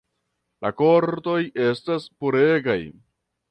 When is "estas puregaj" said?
1.67-2.79